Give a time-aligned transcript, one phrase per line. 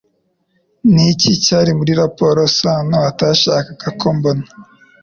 [0.93, 4.45] Ni iki cyari muri raporo Sano atashakaga ko mbona